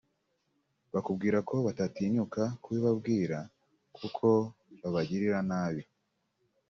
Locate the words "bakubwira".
0.93-1.37